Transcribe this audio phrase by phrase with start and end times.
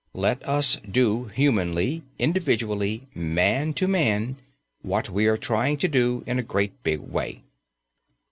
[0.15, 4.37] Let us do humanly, individually, man to man,
[4.81, 7.43] what we are trying to do in a great big way.